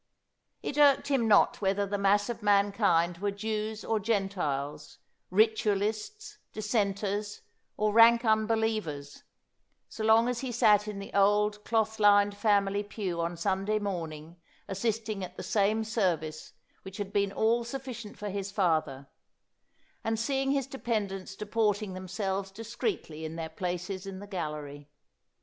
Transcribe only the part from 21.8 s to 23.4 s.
themselves discreetly in